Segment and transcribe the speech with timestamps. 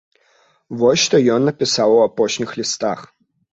[0.79, 3.07] Вось што ён напісаў у апошніх лістах.